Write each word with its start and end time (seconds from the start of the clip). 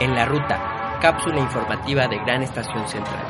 En 0.00 0.14
la 0.14 0.24
ruta, 0.24 0.98
cápsula 1.02 1.40
informativa 1.40 2.08
de 2.08 2.16
Gran 2.20 2.42
Estación 2.42 2.88
Central. 2.88 3.20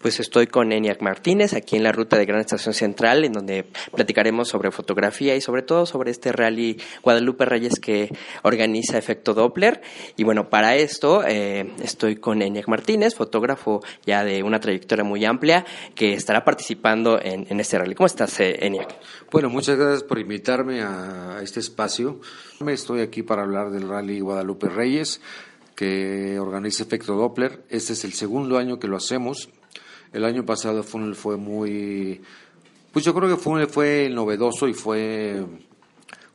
Pues 0.00 0.18
estoy 0.18 0.46
con 0.46 0.72
Eniac 0.72 1.02
Martínez 1.02 1.52
aquí 1.52 1.76
en 1.76 1.82
la 1.82 1.92
ruta 1.92 2.16
de 2.16 2.24
Gran 2.24 2.40
Estación 2.40 2.72
Central, 2.72 3.22
en 3.26 3.34
donde 3.34 3.66
platicaremos 3.94 4.48
sobre 4.48 4.70
fotografía 4.70 5.36
y 5.36 5.42
sobre 5.42 5.60
todo 5.60 5.84
sobre 5.84 6.10
este 6.10 6.32
rally 6.32 6.80
Guadalupe 7.02 7.44
Reyes 7.44 7.78
que 7.78 8.08
organiza 8.42 8.96
Efecto 8.96 9.34
Doppler. 9.34 9.82
Y 10.16 10.24
bueno, 10.24 10.48
para 10.48 10.74
esto 10.74 11.22
eh, 11.26 11.70
estoy 11.82 12.16
con 12.16 12.40
Eniac 12.40 12.66
Martínez, 12.66 13.14
fotógrafo 13.14 13.82
ya 14.06 14.24
de 14.24 14.42
una 14.42 14.58
trayectoria 14.58 15.04
muy 15.04 15.22
amplia, 15.26 15.66
que 15.94 16.14
estará 16.14 16.44
participando 16.44 17.20
en, 17.22 17.60
este 17.60 17.76
rally. 17.76 17.94
¿Cómo 17.94 18.06
estás, 18.06 18.40
eh, 18.40 18.56
Eniac? 18.64 18.96
Bueno, 19.30 19.50
muchas 19.50 19.76
gracias 19.76 20.02
por 20.04 20.18
invitarme 20.18 20.80
a 20.80 21.40
este 21.42 21.60
espacio. 21.60 22.20
Estoy 22.66 23.02
aquí 23.02 23.22
para 23.22 23.42
hablar 23.42 23.70
del 23.70 23.86
rally 23.86 24.20
Guadalupe 24.20 24.70
Reyes 24.70 25.20
que 25.74 26.38
organiza 26.38 26.84
Efecto 26.84 27.16
Doppler. 27.16 27.64
Este 27.68 27.92
es 27.92 28.04
el 28.04 28.14
segundo 28.14 28.56
año 28.56 28.78
que 28.78 28.88
lo 28.88 28.96
hacemos 28.96 29.50
el 30.12 30.24
año 30.24 30.44
pasado 30.44 30.82
fue, 30.82 31.14
fue 31.14 31.36
muy, 31.36 32.20
pues 32.92 33.04
yo 33.04 33.14
creo 33.14 33.28
que 33.28 33.36
fue, 33.36 33.66
fue 33.66 34.08
novedoso 34.10 34.68
y 34.68 34.74
fue, 34.74 35.44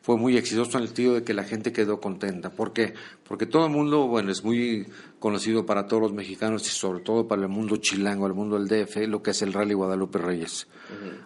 fue 0.06 0.18
muy 0.18 0.38
exitoso 0.38 0.78
en 0.78 0.84
el 0.84 0.90
sentido 0.90 1.16
de 1.16 1.24
que 1.24 1.34
la 1.34 1.44
gente 1.44 1.74
quedó 1.74 2.00
contenta. 2.00 2.52
¿Por 2.52 2.74
qué? 2.74 2.94
Porque 3.28 3.48
todo 3.48 3.66
el 3.66 3.72
mundo, 3.72 4.06
bueno, 4.06 4.32
es 4.32 4.44
muy 4.44 4.86
conocido 5.18 5.66
para 5.66 5.88
todos 5.88 6.04
los 6.04 6.14
mexicanos 6.14 6.68
y 6.68 6.70
sobre 6.70 7.00
todo 7.00 7.28
para 7.28 7.42
el 7.42 7.48
mundo 7.48 7.78
chilango, 7.78 8.28
el 8.28 8.36
mundo 8.36 8.60
del 8.60 8.68
DF, 8.68 9.08
lo 9.08 9.24
que 9.24 9.32
es 9.32 9.42
el 9.42 9.52
Rally 9.52 9.74
Guadalupe 9.74 10.20
Reyes. 10.20 10.68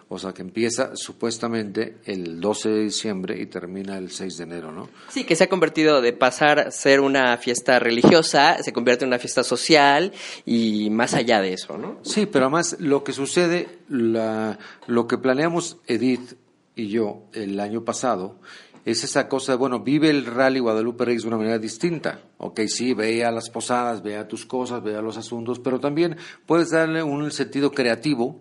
O 0.08 0.18
sea, 0.18 0.32
que 0.32 0.40
empieza 0.40 0.96
supuestamente 0.96 1.98
el 2.06 2.40
12 2.40 2.70
de 2.70 2.82
diciembre 2.84 3.38
y 3.38 3.44
termina 3.44 3.98
el 3.98 4.10
6 4.10 4.38
de 4.38 4.44
enero, 4.44 4.72
¿no? 4.72 4.88
Sí, 5.10 5.24
que 5.24 5.36
se 5.36 5.44
ha 5.44 5.48
convertido 5.50 6.00
de 6.00 6.14
pasar 6.14 6.60
a 6.60 6.70
ser 6.70 7.00
una 7.00 7.36
fiesta 7.36 7.80
religiosa, 7.80 8.62
se 8.62 8.72
convierte 8.72 9.04
en 9.04 9.08
una 9.08 9.18
fiesta 9.18 9.44
social 9.44 10.10
y 10.46 10.88
más 10.88 11.12
allá 11.12 11.42
de 11.42 11.52
eso, 11.52 11.76
¿no? 11.76 11.98
Sí, 12.00 12.24
pero 12.24 12.46
además 12.46 12.76
lo 12.80 13.04
que 13.04 13.12
sucede, 13.12 13.80
la, 13.90 14.58
lo 14.86 15.06
que 15.06 15.18
planeamos 15.18 15.76
Edith 15.86 16.32
y 16.80 16.88
yo 16.88 17.24
el 17.32 17.60
año 17.60 17.84
pasado, 17.84 18.36
es 18.84 19.04
esa 19.04 19.28
cosa, 19.28 19.56
bueno, 19.56 19.80
vive 19.80 20.10
el 20.10 20.26
rally 20.26 20.58
Guadalupe 20.58 21.04
Reyes 21.04 21.22
de 21.22 21.28
una 21.28 21.36
manera 21.36 21.58
distinta. 21.58 22.20
Ok, 22.38 22.60
sí, 22.66 22.94
ve 22.94 23.24
a 23.24 23.30
las 23.30 23.50
posadas, 23.50 24.02
ve 24.02 24.16
a 24.16 24.26
tus 24.26 24.46
cosas, 24.46 24.82
ve 24.82 24.96
a 24.96 25.02
los 25.02 25.16
asuntos, 25.16 25.58
pero 25.58 25.80
también 25.80 26.16
puedes 26.46 26.70
darle 26.70 27.02
un 27.02 27.30
sentido 27.30 27.72
creativo 27.72 28.40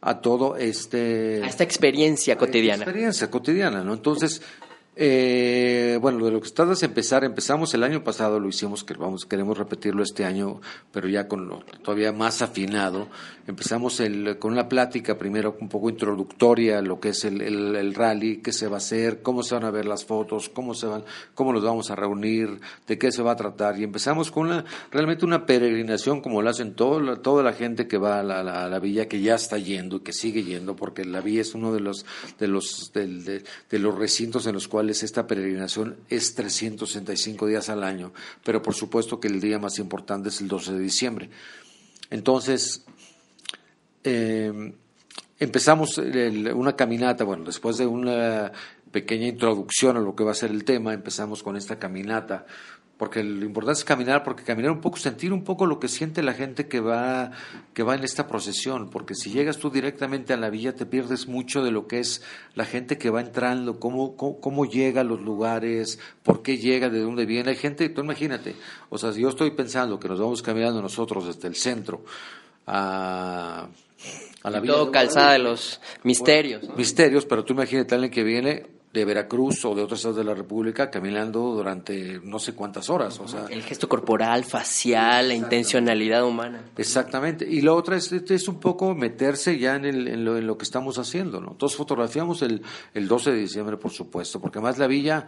a 0.00 0.20
todo 0.20 0.56
este... 0.56 1.42
A 1.44 1.48
esta 1.48 1.64
experiencia 1.64 2.36
cotidiana. 2.36 2.84
experiencia 2.84 3.30
cotidiana, 3.30 3.84
¿no? 3.84 3.92
Entonces, 3.92 4.42
eh, 5.02 5.98
bueno, 5.98 6.22
de 6.22 6.30
lo 6.30 6.42
que 6.42 6.46
estás 6.46 6.68
es 6.68 6.82
empezar, 6.82 7.24
empezamos 7.24 7.72
el 7.72 7.84
año 7.84 8.04
pasado, 8.04 8.38
lo 8.38 8.46
hicimos, 8.50 8.84
que 8.84 8.92
vamos, 8.92 9.24
queremos 9.24 9.56
repetirlo 9.56 10.02
este 10.02 10.26
año, 10.26 10.60
pero 10.92 11.08
ya 11.08 11.26
con 11.26 11.48
lo 11.48 11.60
todavía 11.82 12.12
más 12.12 12.42
afinado. 12.42 13.08
Empezamos 13.46 13.98
el, 14.00 14.38
con 14.38 14.52
una 14.52 14.68
plática 14.68 15.16
primero 15.16 15.56
un 15.58 15.70
poco 15.70 15.88
introductoria, 15.88 16.82
lo 16.82 17.00
que 17.00 17.08
es 17.08 17.24
el, 17.24 17.40
el, 17.40 17.94
rally, 17.94 18.42
qué 18.42 18.52
se 18.52 18.68
va 18.68 18.74
a 18.74 18.76
hacer, 18.76 19.22
cómo 19.22 19.42
se 19.42 19.54
van 19.54 19.64
a 19.64 19.70
ver 19.70 19.86
las 19.86 20.04
fotos, 20.04 20.50
cómo 20.50 20.74
se 20.74 20.86
van, 20.86 21.02
cómo 21.34 21.54
nos 21.54 21.64
vamos 21.64 21.90
a 21.90 21.96
reunir, 21.96 22.60
de 22.86 22.98
qué 22.98 23.10
se 23.10 23.22
va 23.22 23.32
a 23.32 23.36
tratar. 23.36 23.80
Y 23.80 23.84
empezamos 23.84 24.30
con 24.30 24.66
realmente 24.90 25.24
una 25.24 25.46
peregrinación 25.46 26.20
como 26.20 26.42
lo 26.42 26.50
hacen 26.50 26.74
todo, 26.74 27.16
toda 27.20 27.42
la 27.42 27.54
gente 27.54 27.88
que 27.88 27.96
va 27.96 28.20
a 28.20 28.22
la, 28.22 28.42
la, 28.42 28.78
villa, 28.78 29.08
que 29.08 29.22
ya 29.22 29.36
está 29.36 29.56
yendo 29.56 29.96
y 29.96 30.00
que 30.00 30.12
sigue 30.12 30.44
yendo, 30.44 30.76
porque 30.76 31.06
la 31.06 31.22
villa 31.22 31.40
es 31.40 31.54
uno 31.54 31.72
de 31.72 31.80
los, 31.80 32.04
de 32.38 32.48
los, 32.48 32.92
de 32.92 33.78
los 33.78 33.98
recintos 33.98 34.46
en 34.46 34.52
los 34.52 34.68
cuales 34.68 34.89
esta 34.90 35.26
peregrinación 35.26 35.96
es 36.08 36.34
365 36.34 37.46
días 37.46 37.68
al 37.68 37.82
año, 37.84 38.12
pero 38.44 38.60
por 38.62 38.74
supuesto 38.74 39.20
que 39.20 39.28
el 39.28 39.40
día 39.40 39.58
más 39.58 39.78
importante 39.78 40.28
es 40.28 40.40
el 40.40 40.48
12 40.48 40.72
de 40.72 40.78
diciembre. 40.78 41.30
Entonces, 42.10 42.84
eh, 44.04 44.74
empezamos 45.38 45.98
una 45.98 46.76
caminata, 46.76 47.24
bueno, 47.24 47.44
después 47.44 47.78
de 47.78 47.86
una 47.86 48.52
pequeña 48.90 49.28
introducción 49.28 49.96
a 49.96 50.00
lo 50.00 50.14
que 50.14 50.24
va 50.24 50.32
a 50.32 50.34
ser 50.34 50.50
el 50.50 50.64
tema, 50.64 50.92
empezamos 50.92 51.42
con 51.42 51.56
esta 51.56 51.78
caminata 51.78 52.46
porque 53.00 53.24
lo 53.24 53.46
importante 53.46 53.78
es 53.78 53.84
caminar, 53.86 54.22
porque 54.22 54.44
caminar 54.44 54.72
un 54.72 54.82
poco, 54.82 54.98
sentir 54.98 55.32
un 55.32 55.42
poco 55.42 55.64
lo 55.64 55.80
que 55.80 55.88
siente 55.88 56.22
la 56.22 56.34
gente 56.34 56.68
que 56.68 56.80
va, 56.80 57.30
que 57.72 57.82
va 57.82 57.94
en 57.94 58.04
esta 58.04 58.28
procesión, 58.28 58.90
porque 58.90 59.14
si 59.14 59.30
llegas 59.30 59.56
tú 59.56 59.70
directamente 59.70 60.34
a 60.34 60.36
la 60.36 60.50
villa 60.50 60.74
te 60.74 60.84
pierdes 60.84 61.26
mucho 61.26 61.64
de 61.64 61.70
lo 61.70 61.86
que 61.86 62.00
es 62.00 62.22
la 62.54 62.66
gente 62.66 62.98
que 62.98 63.08
va 63.08 63.22
entrando, 63.22 63.80
cómo, 63.80 64.18
cómo, 64.18 64.66
llega 64.66 65.00
a 65.00 65.04
los 65.04 65.18
lugares, 65.18 65.98
por 66.22 66.42
qué 66.42 66.58
llega, 66.58 66.90
de 66.90 67.00
dónde 67.00 67.24
viene. 67.24 67.52
Hay 67.52 67.56
gente, 67.56 67.88
tú 67.88 68.02
imagínate, 68.02 68.54
o 68.90 68.98
sea, 68.98 69.14
si 69.14 69.22
yo 69.22 69.30
estoy 69.30 69.52
pensando 69.52 69.98
que 69.98 70.06
nos 70.06 70.20
vamos 70.20 70.42
caminando 70.42 70.82
nosotros 70.82 71.26
desde 71.26 71.48
el 71.48 71.54
centro 71.54 72.04
a... 72.66 73.66
A 74.42 74.50
la 74.50 74.60
villa 74.60 74.74
todo 74.74 74.90
calzada 74.90 75.32
de 75.32 75.38
los 75.38 75.80
misterios. 76.02 76.68
misterios, 76.76 77.24
pero 77.24 77.44
tú 77.44 77.54
imagínate 77.54 77.94
alguien 77.94 78.12
que 78.12 78.22
viene 78.22 78.79
de 78.92 79.04
Veracruz 79.04 79.64
o 79.64 79.74
de 79.74 79.82
otros 79.82 80.00
estados 80.00 80.16
de 80.16 80.24
la 80.24 80.34
República 80.34 80.90
caminando 80.90 81.40
durante 81.54 82.20
no 82.24 82.40
sé 82.40 82.54
cuántas 82.54 82.90
horas. 82.90 83.20
O 83.20 83.28
sea, 83.28 83.46
el 83.48 83.62
gesto 83.62 83.88
corporal, 83.88 84.44
facial, 84.44 85.28
la 85.28 85.34
intencionalidad 85.34 86.24
humana. 86.24 86.64
Exactamente. 86.76 87.46
Y 87.48 87.60
la 87.60 87.74
otra 87.74 87.96
es, 87.96 88.10
es 88.10 88.48
un 88.48 88.58
poco 88.58 88.94
meterse 88.94 89.58
ya 89.58 89.76
en, 89.76 89.84
el, 89.84 90.08
en, 90.08 90.24
lo, 90.24 90.36
en 90.36 90.46
lo 90.46 90.58
que 90.58 90.64
estamos 90.64 90.98
haciendo. 90.98 91.40
¿no? 91.40 91.52
Entonces 91.52 91.76
fotografiamos 91.76 92.42
el, 92.42 92.62
el 92.92 93.06
12 93.06 93.30
de 93.30 93.38
diciembre, 93.38 93.76
por 93.76 93.92
supuesto, 93.92 94.40
porque 94.40 94.58
además 94.58 94.78
la 94.78 94.88
villa 94.88 95.26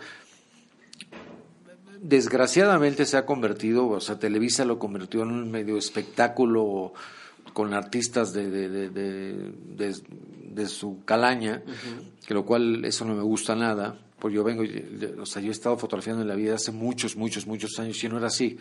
desgraciadamente 2.00 3.06
se 3.06 3.16
ha 3.16 3.24
convertido, 3.24 3.86
o 3.86 4.00
sea, 4.00 4.18
Televisa 4.18 4.64
lo 4.64 4.80
convirtió 4.80 5.22
en 5.22 5.30
un 5.30 5.50
medio 5.52 5.78
espectáculo 5.78 6.92
con 7.52 7.74
artistas 7.74 8.32
de, 8.32 8.50
de, 8.50 8.90
de, 8.90 9.94
de 10.52 10.66
su 10.66 11.04
calaña, 11.04 11.62
que 12.26 12.34
lo 12.34 12.44
cual 12.44 12.84
eso 12.84 13.04
no 13.04 13.14
me 13.14 13.22
gusta 13.22 13.54
nada, 13.54 13.98
pues 14.18 14.34
yo 14.34 14.44
vengo, 14.44 14.62
o 15.20 15.26
sea, 15.26 15.42
yo 15.42 15.48
he 15.48 15.52
estado 15.52 15.76
fotografiando 15.76 16.22
en 16.22 16.28
la 16.28 16.36
vida 16.36 16.54
hace 16.54 16.70
muchos, 16.70 17.16
muchos, 17.16 17.46
muchos 17.46 17.78
años 17.78 18.02
y 18.04 18.08
no 18.08 18.18
era 18.18 18.28
así. 18.28 18.56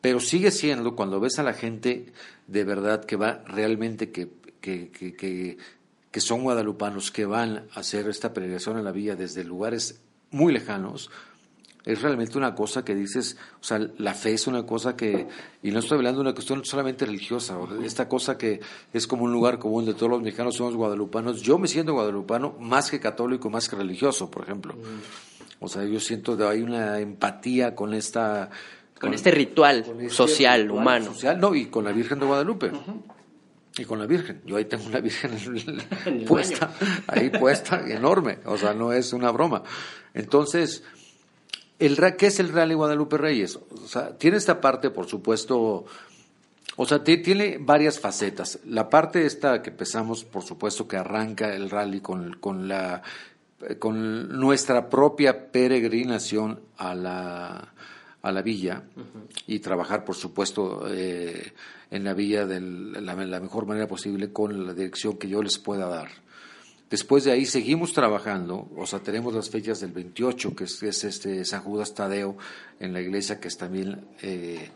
Pero 0.00 0.20
sigue 0.20 0.50
siendo, 0.50 0.94
cuando 0.94 1.20
ves 1.20 1.38
a 1.38 1.42
la 1.42 1.54
gente 1.54 2.12
de 2.46 2.64
verdad 2.64 3.04
que 3.04 3.16
va 3.16 3.42
realmente, 3.46 4.10
que, 4.10 4.28
que, 4.60 4.90
que, 4.90 5.58
que 6.10 6.20
son 6.20 6.42
guadalupanos, 6.42 7.10
que 7.10 7.24
van 7.24 7.66
a 7.74 7.80
hacer 7.80 8.08
esta 8.08 8.32
peregrinación 8.32 8.78
en 8.78 8.84
la 8.84 8.92
villa 8.92 9.16
desde 9.16 9.44
lugares 9.44 10.00
muy 10.30 10.52
lejanos, 10.52 11.10
es 11.84 12.00
realmente 12.00 12.38
una 12.38 12.54
cosa 12.54 12.84
que 12.84 12.94
dices, 12.94 13.36
o 13.60 13.64
sea, 13.64 13.78
la 13.98 14.14
fe 14.14 14.34
es 14.34 14.46
una 14.46 14.64
cosa 14.64 14.96
que, 14.96 15.26
y 15.62 15.70
no 15.72 15.80
estoy 15.80 15.98
hablando 15.98 16.18
de 16.18 16.28
una 16.28 16.34
cuestión 16.34 16.64
solamente 16.64 17.06
religiosa, 17.06 17.58
esta 17.84 18.08
cosa 18.08 18.38
que 18.38 18.60
es 18.92 19.06
como 19.06 19.24
un 19.24 19.32
lugar 19.32 19.58
común 19.58 19.84
de 19.84 19.94
todos 19.94 20.10
los 20.10 20.22
mexicanos 20.22 20.56
somos 20.56 20.76
guadalupanos. 20.76 21.42
Yo 21.42 21.58
me 21.58 21.66
siento 21.66 21.92
guadalupano 21.92 22.54
más 22.60 22.90
que 22.90 23.00
católico, 23.00 23.50
más 23.50 23.68
que 23.68 23.76
religioso, 23.76 24.30
por 24.30 24.44
ejemplo. 24.44 24.74
O 25.58 25.68
sea, 25.68 25.84
yo 25.84 25.98
siento 25.98 26.36
que 26.36 26.44
hay 26.44 26.62
una 26.62 26.98
empatía 27.00 27.74
con 27.74 27.94
esta... 27.94 28.50
Con, 29.00 29.14
este 29.14 29.32
ritual 29.32 29.78
este 29.78 30.10
social, 30.10 30.70
humano. 30.70 31.06
Social, 31.06 31.40
no, 31.40 31.54
y 31.56 31.66
con 31.66 31.84
la 31.84 31.90
Virgen 31.90 32.20
de 32.20 32.26
Guadalupe. 32.26 32.70
Y 33.76 33.84
con 33.84 33.98
la 33.98 34.06
Virgen. 34.06 34.42
Yo 34.46 34.56
ahí 34.56 34.66
tengo 34.66 34.84
una 34.86 35.00
Virgen 35.00 35.32
puesta, 36.28 36.72
ahí 37.08 37.30
puesta, 37.30 37.82
enorme. 37.88 38.38
O 38.44 38.56
sea, 38.56 38.74
no 38.74 38.92
es 38.92 39.12
una 39.12 39.32
broma. 39.32 39.64
Entonces, 40.14 40.84
el, 41.86 42.16
¿Qué 42.16 42.26
es 42.26 42.40
el 42.40 42.52
Rally 42.52 42.74
Guadalupe 42.74 43.18
Reyes? 43.18 43.56
O 43.56 43.88
sea, 43.88 44.16
tiene 44.16 44.36
esta 44.36 44.60
parte, 44.60 44.90
por 44.90 45.06
supuesto, 45.06 45.84
o 46.76 46.86
sea, 46.86 47.02
tiene 47.04 47.58
varias 47.60 48.00
facetas. 48.00 48.60
La 48.66 48.88
parte 48.88 49.26
esta 49.26 49.62
que 49.62 49.70
empezamos, 49.70 50.24
por 50.24 50.42
supuesto, 50.42 50.88
que 50.88 50.96
arranca 50.96 51.54
el 51.54 51.70
rally 51.70 52.00
con, 52.00 52.34
con, 52.34 52.68
la, 52.68 53.02
con 53.78 54.38
nuestra 54.38 54.88
propia 54.88 55.50
peregrinación 55.50 56.60
a 56.78 56.94
la, 56.94 57.72
a 58.22 58.32
la 58.32 58.42
villa 58.42 58.84
y 59.46 59.58
trabajar, 59.58 60.04
por 60.04 60.14
supuesto, 60.14 60.86
eh, 60.88 61.52
en 61.90 62.04
la 62.04 62.14
villa 62.14 62.46
de 62.46 62.60
la 62.60 63.40
mejor 63.40 63.66
manera 63.66 63.86
posible 63.86 64.32
con 64.32 64.66
la 64.66 64.72
dirección 64.72 65.18
que 65.18 65.28
yo 65.28 65.42
les 65.42 65.58
pueda 65.58 65.88
dar. 65.88 66.08
Después 66.92 67.24
de 67.24 67.32
ahí 67.32 67.46
seguimos 67.46 67.94
trabajando, 67.94 68.68
o 68.76 68.86
sea, 68.86 68.98
tenemos 68.98 69.32
las 69.32 69.48
fechas 69.48 69.80
del 69.80 69.92
28, 69.92 70.54
que 70.54 70.64
es, 70.64 70.82
este 70.82 71.42
San 71.46 71.62
Judas 71.62 71.94
Tadeo 71.94 72.36
en 72.80 72.92
la 72.92 73.00
iglesia, 73.00 73.40
que 73.40 73.48
es 73.48 73.56
también 73.56 74.04
eh, 74.20 74.68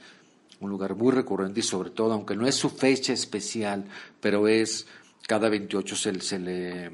un 0.61 0.71
lugar 0.71 0.95
muy 0.95 1.13
recurrente 1.13 1.61
y 1.61 1.63
sobre 1.63 1.91
todo, 1.91 2.15
aunque 2.15 2.35
no 2.35 2.47
es 2.47 2.55
su 2.55 2.71
fecha 2.71 3.13
especial, 3.13 3.85
pero 4.19 4.49
es 4.49 4.87
cada 5.29 5.51
28 5.51 5.95
se, 5.95 6.39
le, 6.39 6.91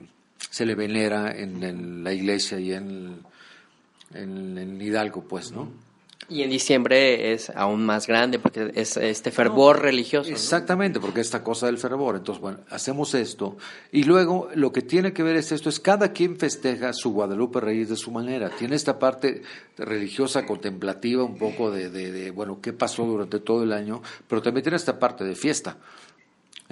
se 0.50 0.66
le 0.66 0.74
venera 0.74 1.30
en, 1.30 2.02
la 2.02 2.12
iglesia 2.12 2.58
y 2.58 2.72
en, 2.72 3.20
en, 4.14 4.82
Hidalgo, 4.82 5.22
pues, 5.22 5.52
¿no? 5.52 5.70
Y 6.28 6.42
en 6.42 6.50
diciembre 6.50 7.32
es 7.32 7.50
aún 7.50 7.84
más 7.84 8.06
grande 8.06 8.38
porque 8.38 8.70
es 8.74 8.96
este 8.96 9.30
fervor 9.30 9.82
religioso. 9.82 10.30
Exactamente, 10.30 11.00
porque 11.00 11.20
esta 11.20 11.42
cosa 11.42 11.66
del 11.66 11.78
fervor. 11.78 12.16
Entonces, 12.16 12.40
bueno, 12.40 12.60
hacemos 12.70 13.14
esto. 13.14 13.56
Y 13.90 14.04
luego 14.04 14.48
lo 14.54 14.72
que 14.72 14.82
tiene 14.82 15.12
que 15.12 15.22
ver 15.22 15.36
es 15.36 15.52
esto, 15.52 15.68
es 15.68 15.80
cada 15.80 16.12
quien 16.12 16.38
festeja 16.38 16.92
su 16.92 17.12
Guadalupe 17.12 17.60
Reyes 17.60 17.88
de 17.88 17.96
su 17.96 18.10
manera. 18.10 18.50
Tiene 18.50 18.76
esta 18.76 18.98
parte 18.98 19.42
religiosa, 19.76 20.46
contemplativa, 20.46 21.24
un 21.24 21.36
poco 21.36 21.70
de, 21.70 21.90
de 21.90 22.30
bueno, 22.30 22.60
qué 22.60 22.72
pasó 22.72 23.04
durante 23.04 23.40
todo 23.40 23.64
el 23.64 23.72
año, 23.72 24.02
pero 24.28 24.40
también 24.40 24.62
tiene 24.62 24.76
esta 24.76 24.98
parte 24.98 25.24
de 25.24 25.34
fiesta. 25.34 25.76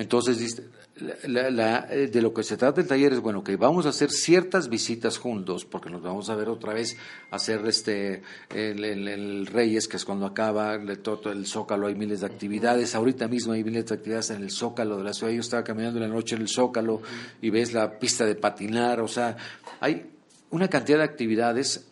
Entonces, 0.01 0.63
eh, 0.97 2.11
de 2.11 2.23
lo 2.23 2.33
que 2.33 2.43
se 2.43 2.57
trata 2.57 2.81
el 2.81 2.87
taller 2.87 3.13
es, 3.13 3.21
bueno, 3.21 3.45
que 3.45 3.57
vamos 3.57 3.85
a 3.85 3.91
hacer 3.91 4.11
ciertas 4.11 4.71
visitas 4.71 5.19
juntos, 5.19 5.67
porque 5.67 5.91
nos 5.91 6.03
vamos 6.03 6.31
a 6.31 6.35
ver 6.35 6.49
otra 6.49 6.73
vez 6.73 6.97
hacer 7.31 7.61
este, 7.67 8.23
el, 8.49 9.47
Reyes, 9.47 9.89
que 9.89 9.99
es 9.99 10.07
cuando 10.07 10.25
acaba 10.25 10.75
el, 10.77 11.01
todo 11.01 11.31
el 11.31 11.47
Zócalo, 11.47 11.87
hay 11.87 11.97
miles 11.97 12.21
de 12.21 12.27
actividades, 12.29 12.95
ahorita 12.95 13.29
mismo 13.29 13.53
hay 13.53 13.63
miles 13.63 13.85
de 13.85 13.95
actividades 13.95 14.31
en 14.31 14.43
el 14.43 14.51
Zócalo 14.51 14.97
de 14.97 15.05
la 15.05 15.13
ciudad, 15.13 15.35
yo 15.35 15.41
estaba 15.43 15.63
caminando 15.63 16.01
la 16.01 16.09
noche 16.09 16.35
en 16.35 16.41
el 16.41 16.49
Zócalo 16.49 17.03
y 17.43 17.51
ves 17.51 17.75
la 17.75 17.99
pista 17.99 18.25
de 18.25 18.37
patinar, 18.37 19.03
o 19.03 19.09
sea, 19.09 19.37
hay 19.81 20.07
una 20.49 20.69
cantidad 20.69 20.97
de 20.97 21.05
actividades 21.05 21.90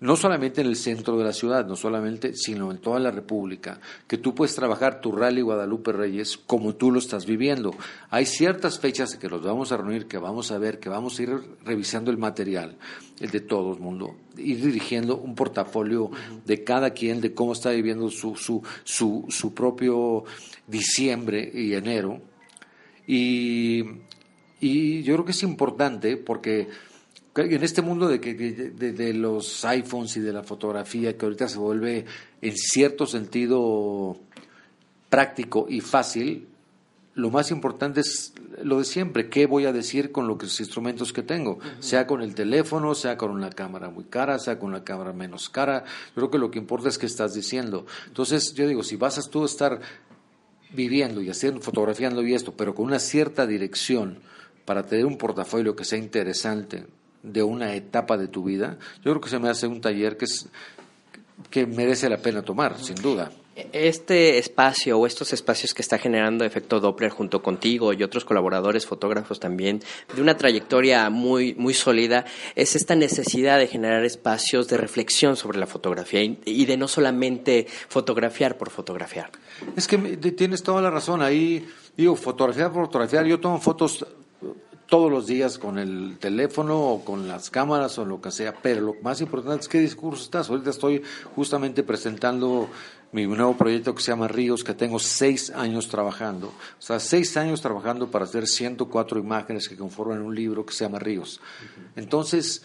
no 0.00 0.16
solamente 0.16 0.60
en 0.60 0.68
el 0.68 0.76
centro 0.76 1.16
de 1.18 1.24
la 1.24 1.32
ciudad, 1.32 1.66
no 1.66 1.74
solamente, 1.74 2.34
sino 2.34 2.70
en 2.70 2.78
toda 2.78 3.00
la 3.00 3.10
República, 3.10 3.80
que 4.06 4.18
tú 4.18 4.34
puedes 4.34 4.54
trabajar 4.54 5.00
tu 5.00 5.10
rally 5.10 5.40
Guadalupe 5.40 5.92
Reyes 5.92 6.36
como 6.36 6.76
tú 6.76 6.92
lo 6.92 7.00
estás 7.00 7.26
viviendo. 7.26 7.74
Hay 8.10 8.26
ciertas 8.26 8.78
fechas 8.78 9.16
que 9.16 9.28
los 9.28 9.42
vamos 9.42 9.72
a 9.72 9.76
reunir, 9.76 10.06
que 10.06 10.18
vamos 10.18 10.52
a 10.52 10.58
ver, 10.58 10.78
que 10.78 10.88
vamos 10.88 11.18
a 11.18 11.22
ir 11.22 11.30
revisando 11.64 12.10
el 12.10 12.18
material, 12.18 12.76
el 13.18 13.30
de 13.30 13.40
todo 13.40 13.72
el 13.72 13.80
mundo, 13.80 14.14
ir 14.36 14.62
dirigiendo 14.62 15.16
un 15.16 15.34
portafolio 15.34 16.10
de 16.44 16.62
cada 16.62 16.90
quien, 16.90 17.20
de 17.20 17.34
cómo 17.34 17.52
está 17.52 17.70
viviendo 17.70 18.08
su, 18.10 18.36
su, 18.36 18.62
su, 18.84 19.26
su 19.28 19.52
propio 19.52 20.24
diciembre 20.68 21.50
y 21.52 21.74
enero. 21.74 22.20
Y, 23.06 23.84
y 24.60 25.02
yo 25.02 25.14
creo 25.14 25.24
que 25.24 25.32
es 25.32 25.42
importante 25.42 26.16
porque 26.16 26.68
en 27.42 27.62
este 27.62 27.82
mundo 27.82 28.08
de, 28.08 28.20
que, 28.20 28.34
de, 28.34 29.14
los 29.14 29.64
iPhones 29.64 30.16
y 30.16 30.20
de 30.20 30.32
la 30.32 30.42
fotografía, 30.42 31.16
que 31.16 31.26
ahorita 31.26 31.48
se 31.48 31.58
vuelve 31.58 32.04
en 32.40 32.56
cierto 32.56 33.06
sentido 33.06 34.18
práctico 35.08 35.66
y 35.68 35.80
fácil, 35.80 36.48
lo 37.14 37.30
más 37.30 37.50
importante 37.50 38.00
es 38.00 38.32
lo 38.62 38.78
de 38.78 38.84
siempre, 38.84 39.28
qué 39.28 39.46
voy 39.46 39.66
a 39.66 39.72
decir 39.72 40.12
con 40.12 40.28
los 40.28 40.60
instrumentos 40.60 41.12
que 41.12 41.22
tengo, 41.22 41.58
sea 41.80 42.06
con 42.06 42.22
el 42.22 42.34
teléfono, 42.34 42.94
sea 42.94 43.16
con 43.16 43.30
una 43.30 43.50
cámara 43.50 43.90
muy 43.90 44.04
cara, 44.04 44.38
sea 44.38 44.58
con 44.58 44.70
una 44.70 44.84
cámara 44.84 45.12
menos 45.12 45.48
cara, 45.48 45.84
yo 46.08 46.14
creo 46.14 46.30
que 46.30 46.38
lo 46.38 46.50
que 46.50 46.58
importa 46.58 46.88
es 46.88 46.98
qué 46.98 47.06
estás 47.06 47.34
diciendo. 47.34 47.86
Entonces, 48.06 48.54
yo 48.54 48.68
digo, 48.68 48.82
si 48.82 48.96
vas 48.96 49.18
a 49.18 49.28
tú 49.28 49.44
estar 49.44 49.80
viviendo 50.70 51.20
y 51.20 51.30
haciendo, 51.30 51.60
fotografiando 51.60 52.22
y 52.22 52.34
esto, 52.34 52.54
pero 52.56 52.74
con 52.74 52.86
una 52.86 52.98
cierta 52.98 53.46
dirección 53.46 54.20
para 54.64 54.84
tener 54.84 55.06
un 55.06 55.18
portafolio 55.18 55.74
que 55.74 55.84
sea 55.84 55.98
interesante, 55.98 56.86
de 57.22 57.42
una 57.42 57.74
etapa 57.74 58.16
de 58.16 58.28
tu 58.28 58.44
vida, 58.44 58.78
yo 59.04 59.12
creo 59.12 59.20
que 59.20 59.28
se 59.28 59.38
me 59.38 59.48
hace 59.48 59.66
un 59.66 59.80
taller 59.80 60.16
que, 60.16 60.24
es, 60.24 60.48
que 61.50 61.66
merece 61.66 62.08
la 62.08 62.18
pena 62.18 62.42
tomar, 62.42 62.78
sin 62.78 62.96
duda. 62.96 63.30
Este 63.72 64.38
espacio 64.38 64.96
o 64.96 65.04
estos 65.04 65.32
espacios 65.32 65.74
que 65.74 65.82
está 65.82 65.98
generando 65.98 66.44
Efecto 66.44 66.78
Doppler 66.78 67.10
junto 67.10 67.42
contigo 67.42 67.92
y 67.92 68.04
otros 68.04 68.24
colaboradores, 68.24 68.86
fotógrafos 68.86 69.40
también, 69.40 69.82
de 70.14 70.22
una 70.22 70.36
trayectoria 70.36 71.10
muy, 71.10 71.54
muy 71.54 71.74
sólida, 71.74 72.24
es 72.54 72.76
esta 72.76 72.94
necesidad 72.94 73.58
de 73.58 73.66
generar 73.66 74.04
espacios 74.04 74.68
de 74.68 74.76
reflexión 74.76 75.36
sobre 75.36 75.58
la 75.58 75.66
fotografía 75.66 76.22
y 76.22 76.66
de 76.66 76.76
no 76.76 76.86
solamente 76.86 77.66
fotografiar 77.88 78.56
por 78.56 78.70
fotografiar. 78.70 79.32
Es 79.74 79.88
que 79.88 79.98
tienes 79.98 80.62
toda 80.62 80.80
la 80.80 80.90
razón. 80.90 81.20
Ahí, 81.20 81.66
digo, 81.96 82.14
fotografiar 82.14 82.72
por 82.72 82.86
fotografiar. 82.86 83.26
Yo 83.26 83.40
tomo 83.40 83.60
fotos 83.60 84.06
todos 84.88 85.10
los 85.10 85.26
días 85.26 85.58
con 85.58 85.78
el 85.78 86.16
teléfono 86.18 86.80
o 86.80 87.04
con 87.04 87.28
las 87.28 87.50
cámaras 87.50 87.98
o 87.98 88.06
lo 88.06 88.20
que 88.22 88.30
sea, 88.30 88.54
pero 88.62 88.80
lo 88.80 88.94
más 89.02 89.20
importante 89.20 89.60
es 89.62 89.68
qué 89.68 89.80
discurso 89.80 90.24
estás. 90.24 90.48
Ahorita 90.48 90.70
estoy 90.70 91.02
justamente 91.36 91.82
presentando 91.82 92.68
mi 93.12 93.26
nuevo 93.26 93.54
proyecto 93.56 93.94
que 93.94 94.02
se 94.02 94.12
llama 94.12 94.28
Ríos, 94.28 94.64
que 94.64 94.72
tengo 94.72 94.98
seis 94.98 95.50
años 95.50 95.88
trabajando. 95.88 96.48
O 96.48 96.82
sea, 96.82 97.00
seis 97.00 97.36
años 97.36 97.60
trabajando 97.60 98.10
para 98.10 98.24
hacer 98.24 98.46
104 98.46 99.20
imágenes 99.20 99.68
que 99.68 99.76
conforman 99.76 100.22
un 100.22 100.34
libro 100.34 100.64
que 100.64 100.72
se 100.72 100.84
llama 100.84 100.98
Ríos. 100.98 101.40
Entonces, 101.94 102.64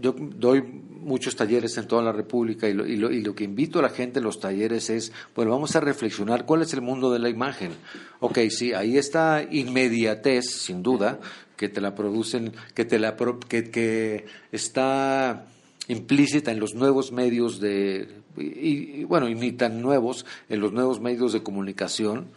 yo 0.00 0.14
doy 0.18 0.62
muchos 0.62 1.36
talleres 1.36 1.76
en 1.78 1.86
toda 1.86 2.02
la 2.02 2.12
República 2.12 2.68
y 2.68 2.74
lo, 2.74 2.86
y, 2.86 2.96
lo, 2.96 3.10
y 3.10 3.22
lo, 3.22 3.34
que 3.34 3.44
invito 3.44 3.78
a 3.78 3.82
la 3.82 3.90
gente 3.90 4.18
en 4.18 4.24
los 4.24 4.40
talleres 4.40 4.90
es, 4.90 5.12
bueno, 5.34 5.52
vamos 5.52 5.76
a 5.76 5.80
reflexionar 5.80 6.46
cuál 6.46 6.62
es 6.62 6.72
el 6.74 6.82
mundo 6.82 7.12
de 7.12 7.20
la 7.20 7.28
imagen. 7.28 7.72
Ok, 8.20 8.38
sí, 8.50 8.72
ahí 8.72 8.98
está 8.98 9.46
inmediatez, 9.48 10.46
sin 10.46 10.82
duda, 10.82 11.20
que 11.56 11.68
te 11.68 11.80
la 11.80 11.94
producen, 11.94 12.52
que, 12.74 12.84
te 12.84 12.98
la, 12.98 13.16
que, 13.48 13.70
que 13.70 14.26
está 14.50 15.46
implícita 15.88 16.50
en 16.50 16.58
los 16.58 16.74
nuevos 16.74 17.12
medios 17.12 17.60
de, 17.60 18.08
y, 18.36 19.04
bueno, 19.04 19.28
y 19.28 19.34
nuevos, 19.34 20.26
en 20.48 20.60
los 20.60 20.72
nuevos 20.72 21.00
medios 21.00 21.32
de 21.32 21.42
comunicación 21.42 22.28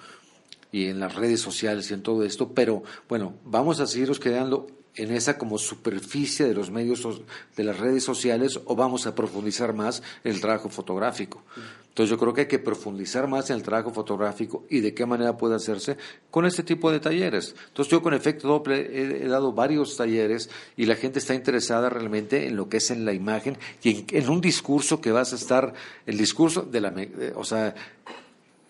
y 0.71 0.85
en 0.85 0.99
las 0.99 1.15
redes 1.15 1.41
sociales 1.41 1.89
y 1.89 1.95
en 1.95 2.03
todo 2.03 2.23
esto, 2.23 2.53
pero 2.53 2.83
bueno, 3.07 3.33
vamos 3.43 3.79
a 3.79 3.87
seguirnos 3.87 4.19
quedando 4.19 4.67
en 4.99 5.13
esa 5.13 5.37
como 5.37 5.57
superficie 5.57 6.45
de 6.45 6.53
los 6.53 6.71
medios 6.71 7.07
de 7.55 7.63
las 7.63 7.79
redes 7.79 8.03
sociales 8.03 8.59
o 8.65 8.75
vamos 8.75 9.07
a 9.07 9.15
profundizar 9.15 9.73
más 9.73 10.03
en 10.25 10.33
el 10.33 10.41
trabajo 10.41 10.69
fotográfico. 10.69 11.41
Entonces 11.87 12.11
yo 12.11 12.17
creo 12.17 12.33
que 12.33 12.41
hay 12.41 12.47
que 12.47 12.59
profundizar 12.59 13.27
más 13.27 13.49
en 13.49 13.55
el 13.55 13.63
trabajo 13.63 13.91
fotográfico 13.91 14.65
y 14.69 14.81
de 14.81 14.93
qué 14.93 15.05
manera 15.05 15.37
puede 15.37 15.55
hacerse 15.55 15.97
con 16.29 16.45
este 16.45 16.63
tipo 16.63 16.91
de 16.91 16.99
talleres. 16.99 17.55
Entonces 17.69 17.91
yo 17.91 18.01
con 18.01 18.13
efecto 18.13 18.47
doble 18.47 19.23
he, 19.23 19.27
dado 19.27 19.53
varios 19.53 19.95
talleres 19.95 20.49
y 20.75 20.85
la 20.85 20.95
gente 20.95 21.19
está 21.19 21.33
interesada 21.33 21.89
realmente 21.89 22.47
en 22.47 22.57
lo 22.57 22.67
que 22.67 22.77
es 22.77 22.91
en 22.91 23.05
la 23.05 23.13
imagen 23.13 23.57
y 23.83 24.05
en, 24.11 24.29
un 24.29 24.41
discurso 24.41 24.99
que 24.99 25.11
vas 25.11 25.31
a 25.31 25.37
estar, 25.37 25.73
el 26.05 26.17
discurso 26.17 26.61
de 26.61 26.81
la, 26.81 26.93
o 27.35 27.45
sea, 27.45 27.73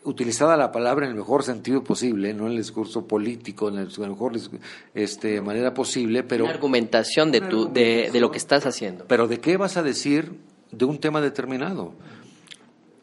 utilizada 0.04 0.56
la 0.56 0.72
palabra 0.72 1.06
en 1.06 1.12
el 1.12 1.18
mejor 1.18 1.44
sentido 1.44 1.84
posible, 1.84 2.34
no 2.34 2.46
en 2.46 2.52
el 2.52 2.58
discurso 2.58 3.06
político, 3.06 3.70
en 3.70 3.76
la 3.76 4.08
mejor 4.08 4.34
este, 4.94 5.42
manera 5.42 5.74
posible, 5.74 6.24
pero... 6.24 6.46
Una 6.46 6.54
argumentación 6.54 7.32
de, 7.32 7.42
tu, 7.42 7.72
de, 7.72 8.10
de, 8.12 8.20
lo 8.20 8.32
que 8.32 8.38
estás 8.38 8.66
haciendo. 8.66 9.06
Pero 9.08 9.28
¿de 9.28 9.40
qué 9.40 9.58
vas 9.58 9.78
a 9.78 9.84
decir 9.84 10.40
de 10.72 10.86
un 10.86 11.00
tema 11.00 11.22
determinado? 11.22 11.94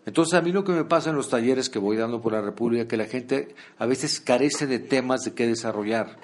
Entonces 0.06 0.34
a 0.34 0.40
mí 0.40 0.52
lo 0.52 0.64
que 0.64 0.72
me 0.72 0.84
pasa 0.84 1.10
en 1.10 1.16
los 1.16 1.28
talleres 1.28 1.68
que 1.68 1.78
voy 1.78 1.96
dando 1.96 2.22
por 2.22 2.32
la 2.32 2.40
República, 2.40 2.86
que 2.86 2.96
la 2.96 3.06
gente 3.06 3.54
a 3.76 3.86
veces 3.86 4.20
carece 4.20 4.66
de 4.66 4.78
temas 4.78 5.24
de 5.24 5.34
qué 5.34 5.46
desarrollar. 5.46 6.16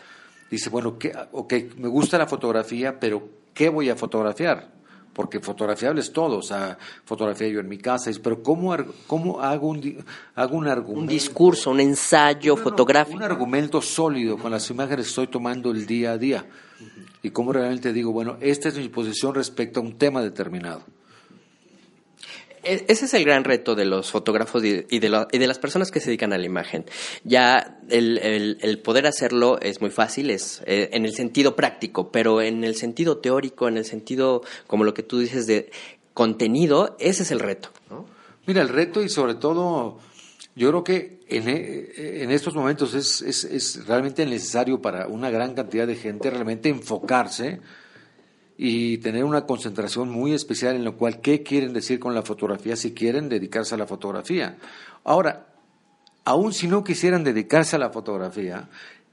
Dice, 0.50 0.70
bueno, 0.70 0.98
¿qué, 0.98 1.12
ok, 1.32 1.54
me 1.78 1.88
gusta 1.88 2.16
la 2.16 2.26
fotografía, 2.26 3.00
pero 3.00 3.28
¿qué 3.52 3.68
voy 3.68 3.90
a 3.90 3.96
fotografiar? 3.96 4.70
Porque 5.12 5.40
fotografiable 5.40 6.00
es 6.00 6.12
todo, 6.12 6.38
o 6.38 6.42
sea, 6.42 6.78
fotografía 7.04 7.48
yo 7.48 7.60
en 7.60 7.68
mi 7.68 7.78
casa, 7.78 8.10
pero 8.22 8.42
¿cómo, 8.42 8.74
cómo 9.06 9.40
hago, 9.40 9.68
un, 9.68 10.04
hago 10.34 10.56
un 10.56 10.68
argumento? 10.68 11.00
Un 11.00 11.06
discurso, 11.06 11.70
un 11.70 11.80
ensayo 11.80 12.56
fotográfico. 12.56 13.16
Un 13.16 13.22
argumento 13.22 13.82
sólido 13.82 14.38
con 14.38 14.50
las 14.50 14.68
imágenes 14.70 15.06
que 15.06 15.10
estoy 15.10 15.26
tomando 15.26 15.70
el 15.70 15.86
día 15.86 16.12
a 16.12 16.18
día. 16.18 16.46
Y 17.22 17.30
cómo 17.30 17.52
realmente 17.52 17.92
digo, 17.92 18.12
bueno, 18.12 18.36
esta 18.40 18.68
es 18.68 18.76
mi 18.76 18.88
posición 18.88 19.34
respecto 19.34 19.80
a 19.80 19.82
un 19.82 19.96
tema 19.96 20.22
determinado. 20.22 20.82
E-, 22.62 22.84
ese 22.88 23.06
es 23.06 23.14
el 23.14 23.24
gran 23.24 23.44
reto 23.44 23.74
de 23.74 23.84
los 23.84 24.10
fotógrafos 24.10 24.64
y 24.64 24.70
de, 24.70 24.86
y 24.90 24.98
de, 25.38 25.46
las 25.46 25.58
personas 25.58 25.90
que 25.90 26.00
se 26.00 26.06
dedican 26.06 26.32
a 26.32 26.38
la 26.38 26.46
imagen. 26.46 26.84
Ya 27.24 27.80
el, 27.88 28.80
poder 28.84 29.06
hacerlo 29.06 29.60
es 29.60 29.80
muy 29.80 29.90
fácil, 29.90 30.30
es 30.30 30.62
eh, 30.66 30.90
en 30.92 31.04
el 31.04 31.14
sentido 31.14 31.56
práctico, 31.56 32.10
pero 32.10 32.40
en 32.40 32.64
el 32.64 32.76
sentido 32.76 33.18
teórico, 33.18 33.68
en 33.68 33.76
el 33.76 33.84
sentido, 33.84 34.42
como 34.66 34.84
lo 34.84 34.94
que 34.94 35.02
tú 35.02 35.18
dices, 35.18 35.46
de 35.46 35.70
contenido, 36.14 36.96
ese 36.98 37.22
es 37.22 37.30
el 37.30 37.40
reto. 37.40 37.70
Mira, 38.46 38.62
el 38.62 38.68
reto 38.68 39.02
y 39.02 39.08
sobre 39.08 39.34
todo, 39.34 39.98
yo 40.54 40.68
creo 40.68 40.84
que 40.84 41.20
en, 41.28 41.48
e, 41.48 42.22
en 42.22 42.30
estos 42.30 42.54
momentos 42.54 42.94
es, 42.94 43.86
realmente 43.86 44.24
necesario 44.26 44.80
para 44.80 45.06
una 45.06 45.30
gran 45.30 45.54
cantidad 45.54 45.86
de 45.86 45.96
gente 45.96 46.30
realmente 46.30 46.68
enfocarse 46.68 47.60
y 48.56 48.98
tener 48.98 49.24
una 49.24 49.46
concentración 49.46 50.10
muy 50.10 50.34
especial 50.34 50.76
en 50.76 50.84
lo 50.84 50.96
cual 50.96 51.20
qué 51.20 51.42
quieren 51.42 51.72
decir 51.72 51.98
con 51.98 52.14
la 52.14 52.22
fotografía 52.22 52.76
si 52.76 52.92
quieren 52.92 53.28
dedicarse 53.28 53.74
a 53.74 53.78
la 53.78 53.86
fotografía. 53.86 54.58
Ahora, 55.04 55.46
aun 56.24 56.52
si 56.52 56.68
no 56.68 56.84
quisieran 56.84 57.24
dedicarse 57.24 57.76
a 57.76 57.78
la 57.78 57.90
fotografía, 57.90 58.68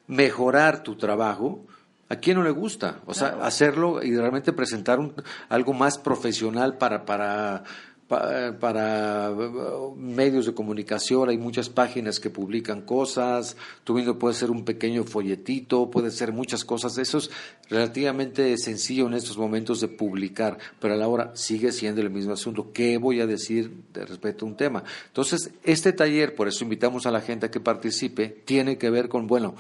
mejorar 0.07 0.83
tu 0.83 0.95
trabajo, 0.95 1.65
¿a 2.09 2.15
quién 2.17 2.37
no 2.37 2.43
le 2.43 2.51
gusta? 2.51 2.99
O 3.05 3.13
sea, 3.13 3.37
hacerlo 3.41 4.03
y 4.03 4.15
realmente 4.15 4.53
presentar 4.53 4.99
un, 4.99 5.13
algo 5.47 5.73
más 5.73 5.97
profesional 5.97 6.77
para, 6.77 7.05
para, 7.05 7.63
para 8.09 9.31
uh, 9.31 9.95
medios 9.95 10.47
de 10.47 10.55
comunicación, 10.55 11.29
hay 11.29 11.37
muchas 11.37 11.69
páginas 11.69 12.19
que 12.19 12.31
publican 12.31 12.81
cosas, 12.81 13.55
tú 13.83 13.93
mismo 13.93 14.17
puedes 14.17 14.37
ser 14.37 14.49
un 14.49 14.65
pequeño 14.65 15.03
folletito, 15.03 15.91
puede 15.91 16.09
ser 16.09 16.33
muchas 16.33 16.65
cosas, 16.65 16.97
eso 16.97 17.19
es 17.19 17.29
relativamente 17.69 18.57
sencillo 18.57 19.05
en 19.05 19.13
estos 19.13 19.37
momentos 19.37 19.79
de 19.79 19.89
publicar, 19.89 20.57
pero 20.79 20.95
a 20.95 20.97
la 20.97 21.07
hora 21.07 21.35
sigue 21.35 21.71
siendo 21.71 22.01
el 22.01 22.09
mismo 22.09 22.33
asunto, 22.33 22.71
¿qué 22.73 22.97
voy 22.97 23.21
a 23.21 23.27
decir 23.27 23.71
de 23.93 24.03
respecto 24.05 24.43
a 24.43 24.49
un 24.49 24.57
tema? 24.57 24.83
Entonces, 25.05 25.51
este 25.63 25.93
taller, 25.93 26.33
por 26.33 26.47
eso 26.47 26.63
invitamos 26.63 27.05
a 27.05 27.11
la 27.11 27.21
gente 27.21 27.45
a 27.45 27.51
que 27.51 27.59
participe, 27.59 28.41
tiene 28.43 28.79
que 28.79 28.89
ver 28.89 29.07
con, 29.07 29.27
bueno, 29.27 29.53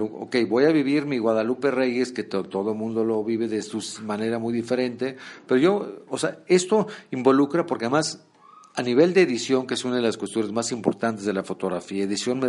ok, 0.00 0.36
voy 0.48 0.64
a 0.64 0.72
vivir 0.72 1.06
mi 1.06 1.18
Guadalupe 1.18 1.70
Reyes, 1.70 2.12
que 2.12 2.22
todo 2.22 2.70
el 2.70 2.76
mundo 2.76 3.04
lo 3.04 3.22
vive 3.22 3.48
de 3.48 3.62
su 3.62 3.82
manera 4.02 4.38
muy 4.38 4.52
diferente, 4.52 5.16
pero 5.46 5.60
yo, 5.60 6.04
o 6.08 6.18
sea, 6.18 6.38
esto 6.46 6.86
involucra 7.10 7.66
porque 7.66 7.88
además 7.92 8.20
a 8.74 8.82
nivel 8.82 9.12
de 9.12 9.20
edición, 9.20 9.66
que 9.66 9.74
es 9.74 9.84
una 9.84 9.96
de 9.96 10.02
las 10.02 10.16
cuestiones 10.16 10.50
más 10.50 10.72
importantes 10.72 11.26
de 11.26 11.34
la 11.34 11.42
fotografía, 11.42 12.04
edición 12.04 12.40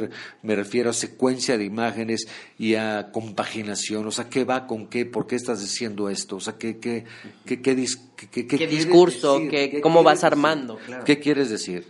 me, 0.42 0.56
refiero 0.56 0.90
a 0.90 0.94
secuencia 0.94 1.58
de 1.58 1.66
imágenes 1.66 2.28
y 2.58 2.76
a 2.76 3.12
compaginación, 3.12 4.08
o 4.08 4.12
sea, 4.12 4.30
qué 4.30 4.46
va 4.46 4.66
con 4.66 4.88
qué, 4.88 5.06
por 5.06 5.28
qué 5.28 5.36
estás 5.36 5.60
diciendo 5.60 6.10
esto, 6.10 6.38
o 6.38 6.40
sea, 6.40 6.58
qué, 6.58 6.78
qué, 6.78 7.04
qué, 7.46 7.62
qué, 7.62 7.76
discurso, 7.76 9.42
cómo 9.82 10.02
vas 10.02 10.24
armando. 10.24 10.80
¿Qué 11.04 11.20
quieres 11.20 11.50
decir? 11.50 11.88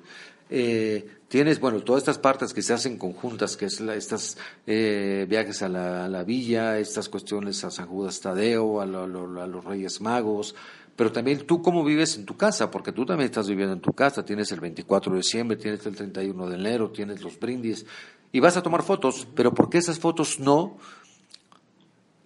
Eh, 0.49 1.07
tienes, 1.27 1.59
bueno, 1.59 1.81
todas 1.81 2.01
estas 2.01 2.17
partes 2.17 2.55
que 2.55 2.63
se 2.63 2.73
hacen 2.73 2.97
conjuntas, 2.97 3.55
que 3.55 3.65
es 3.65 3.81
la, 3.81 3.93
estas 3.93 4.37
eh, 4.65 5.27
viajes 5.29 5.61
a 5.61 5.69
la, 5.69 6.23
villa, 6.23 6.79
estas 6.79 7.07
cuestiones 7.07 7.63
a 7.63 7.69
San 7.69 7.85
Judas 7.85 8.19
Tadeo, 8.19 8.81
a, 8.81 8.85
a 8.85 8.87
los 8.87 9.63
Reyes 9.63 10.01
Magos, 10.01 10.55
pero 10.95 11.11
también 11.11 11.45
tú 11.45 11.61
cómo 11.61 11.83
vives 11.83 12.17
en 12.17 12.25
tu 12.25 12.37
casa, 12.37 12.69
porque 12.69 12.91
tú 12.91 13.05
también 13.05 13.25
estás 13.25 13.47
viviendo 13.47 13.73
en 13.73 13.81
tu 13.81 13.93
casa, 13.93 14.23
tienes 14.23 14.51
el 14.51 14.59
24 14.59 15.11
de 15.11 15.17
diciembre, 15.17 15.57
tienes 15.57 15.85
el 15.85 15.95
31 15.95 16.49
de 16.49 16.55
enero, 16.55 16.91
tienes 16.91 17.21
los 17.21 17.39
brindis, 17.39 17.85
y 18.31 18.39
vas 18.39 18.57
a 18.57 18.63
tomar 18.63 18.83
fotos, 18.83 19.27
pero 19.35 19.53
¿por 19.53 19.69
qué 19.69 19.79
esas 19.79 19.99
fotos 19.99 20.39
no 20.39 20.77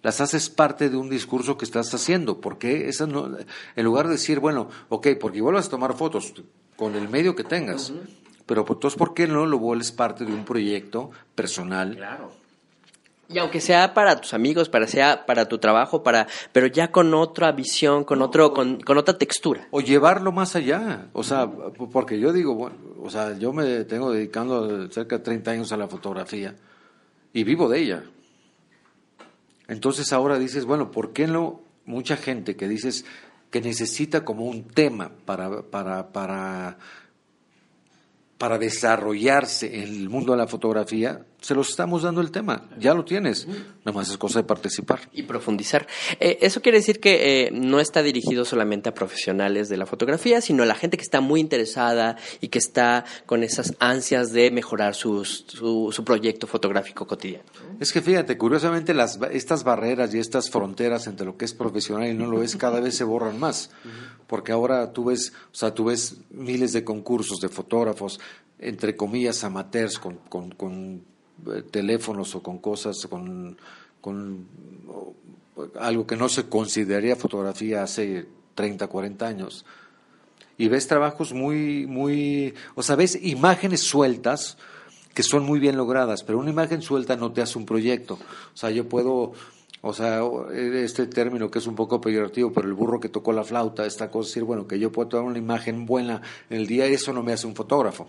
las 0.02 0.20
haces 0.20 0.48
parte 0.48 0.90
de 0.90 0.96
un 0.96 1.08
discurso 1.08 1.56
que 1.56 1.64
estás 1.64 1.92
haciendo? 1.92 2.40
Porque 2.40 2.88
esas 2.88 3.08
no, 3.08 3.36
en 3.76 3.84
lugar 3.84 4.06
de 4.06 4.12
decir, 4.12 4.38
bueno, 4.38 4.68
ok, 4.88 5.08
porque 5.20 5.38
igual 5.38 5.54
vas 5.54 5.66
a 5.66 5.70
tomar 5.70 5.96
fotos 5.96 6.34
con 6.76 6.94
el 6.94 7.08
medio 7.08 7.34
que 7.34 7.44
tengas, 7.44 7.92
pero 8.46 8.64
entonces, 8.68 8.98
¿por 8.98 9.14
qué 9.14 9.26
no 9.26 9.46
lo 9.46 9.58
vuelves 9.58 9.92
parte 9.92 10.24
de 10.24 10.32
un 10.32 10.44
proyecto 10.44 11.10
personal? 11.34 11.96
Claro 11.96 12.37
y 13.30 13.38
aunque 13.38 13.60
sea 13.60 13.92
para 13.92 14.18
tus 14.18 14.32
amigos, 14.32 14.70
para 14.70 14.86
sea 14.86 15.26
para 15.26 15.46
tu 15.46 15.58
trabajo, 15.58 16.02
para, 16.02 16.26
pero 16.52 16.66
ya 16.66 16.90
con 16.90 17.12
otra 17.12 17.52
visión, 17.52 18.04
con 18.04 18.22
otro, 18.22 18.54
con, 18.54 18.80
con, 18.80 18.96
otra 18.96 19.18
textura. 19.18 19.68
O 19.70 19.82
llevarlo 19.82 20.32
más 20.32 20.56
allá. 20.56 21.08
O 21.12 21.22
sea, 21.22 21.46
porque 21.46 22.18
yo 22.18 22.32
digo, 22.32 22.54
bueno, 22.54 22.76
o 23.02 23.10
sea, 23.10 23.36
yo 23.36 23.52
me 23.52 23.84
tengo 23.84 24.12
dedicando 24.12 24.90
cerca 24.90 25.18
de 25.18 25.24
30 25.24 25.50
años 25.50 25.72
a 25.72 25.76
la 25.76 25.88
fotografía 25.88 26.56
y 27.34 27.44
vivo 27.44 27.68
de 27.68 27.80
ella. 27.80 28.04
Entonces 29.66 30.10
ahora 30.14 30.38
dices, 30.38 30.64
bueno, 30.64 30.90
¿por 30.90 31.12
qué 31.12 31.26
no 31.26 31.60
mucha 31.84 32.16
gente 32.16 32.56
que 32.56 32.66
dices 32.66 33.04
que 33.50 33.60
necesita 33.60 34.24
como 34.24 34.46
un 34.46 34.64
tema 34.64 35.10
para, 35.26 35.62
para, 35.62 36.12
para 36.12 36.78
para 38.38 38.56
desarrollarse 38.56 39.82
en 39.82 39.82
el 39.82 40.08
mundo 40.08 40.32
de 40.32 40.38
la 40.38 40.46
fotografía, 40.46 41.26
se 41.40 41.54
los 41.54 41.68
estamos 41.68 42.02
dando 42.02 42.20
el 42.20 42.30
tema, 42.30 42.68
ya 42.78 42.94
lo 42.94 43.04
tienes, 43.04 43.46
nada 43.46 43.92
más 43.92 44.10
es 44.10 44.18
cosa 44.18 44.40
de 44.40 44.44
participar. 44.44 45.00
Y 45.12 45.22
profundizar. 45.22 45.86
Eh, 46.18 46.38
eso 46.40 46.60
quiere 46.60 46.78
decir 46.78 47.00
que 47.00 47.46
eh, 47.46 47.50
no 47.52 47.80
está 47.80 48.02
dirigido 48.02 48.44
solamente 48.44 48.88
a 48.88 48.94
profesionales 48.94 49.68
de 49.68 49.76
la 49.76 49.86
fotografía, 49.86 50.40
sino 50.40 50.62
a 50.62 50.66
la 50.66 50.74
gente 50.74 50.96
que 50.96 51.02
está 51.02 51.20
muy 51.20 51.40
interesada 51.40 52.16
y 52.40 52.48
que 52.48 52.58
está 52.58 53.04
con 53.26 53.44
esas 53.44 53.74
ansias 53.78 54.32
de 54.32 54.50
mejorar 54.50 54.94
su, 54.94 55.24
su, 55.24 56.04
proyecto 56.04 56.46
fotográfico 56.46 57.06
cotidiano. 57.06 57.44
Es 57.80 57.92
que 57.92 58.00
fíjate, 58.00 58.36
curiosamente 58.36 58.94
las, 58.94 59.18
estas 59.30 59.62
barreras 59.62 60.14
y 60.14 60.18
estas 60.18 60.50
fronteras 60.50 61.06
entre 61.06 61.26
lo 61.26 61.36
que 61.36 61.44
es 61.44 61.54
profesional 61.54 62.08
y 62.08 62.14
no 62.14 62.26
lo 62.26 62.42
es 62.42 62.56
cada 62.56 62.80
vez 62.80 62.96
se 62.96 63.04
borran 63.04 63.38
más 63.38 63.70
porque 64.28 64.52
ahora 64.52 64.92
tú 64.92 65.06
ves, 65.06 65.32
o 65.50 65.54
sea, 65.54 65.74
tú 65.74 65.84
ves 65.84 66.18
miles 66.30 66.72
de 66.72 66.84
concursos 66.84 67.40
de 67.40 67.48
fotógrafos, 67.48 68.20
entre 68.58 68.94
comillas, 68.94 69.42
amateurs, 69.42 69.98
con, 69.98 70.16
con, 70.28 71.02
teléfonos 71.70 72.34
o 72.34 72.42
con 72.42 72.58
cosas, 72.58 73.06
con, 73.08 73.56
con 74.00 74.46
algo 75.78 76.06
que 76.06 76.16
no 76.16 76.28
se 76.28 76.48
consideraría 76.48 77.16
fotografía 77.16 77.82
hace 77.82 78.26
30, 78.54 78.86
40 78.86 79.26
años. 79.26 79.64
Y 80.56 80.68
ves 80.68 80.88
trabajos 80.88 81.32
muy, 81.32 81.86
muy, 81.86 82.54
o 82.74 82.82
sea, 82.82 82.96
ves 82.96 83.18
imágenes 83.22 83.80
sueltas 83.80 84.58
que 85.14 85.22
son 85.22 85.44
muy 85.44 85.58
bien 85.58 85.76
logradas, 85.76 86.22
pero 86.22 86.38
una 86.38 86.50
imagen 86.50 86.82
suelta 86.82 87.16
no 87.16 87.32
te 87.32 87.42
hace 87.42 87.58
un 87.58 87.66
proyecto. 87.66 88.14
O 88.14 88.56
sea, 88.56 88.70
yo 88.70 88.88
puedo 88.88 89.32
o 89.80 89.92
sea, 89.92 90.22
este 90.52 91.06
término 91.06 91.50
que 91.50 91.60
es 91.60 91.66
un 91.66 91.76
poco 91.76 92.00
peyorativo, 92.00 92.52
pero 92.52 92.66
el 92.66 92.74
burro 92.74 92.98
que 92.98 93.08
tocó 93.08 93.32
la 93.32 93.44
flauta, 93.44 93.86
esta 93.86 94.10
cosa, 94.10 94.28
decir, 94.28 94.42
bueno, 94.42 94.66
que 94.66 94.78
yo 94.78 94.90
puedo 94.90 95.08
tomar 95.08 95.26
una 95.26 95.38
imagen 95.38 95.86
buena 95.86 96.20
en 96.50 96.58
el 96.58 96.66
día, 96.66 96.86
eso 96.86 97.12
no 97.12 97.22
me 97.22 97.32
hace 97.32 97.46
un 97.46 97.54
fotógrafo. 97.54 98.08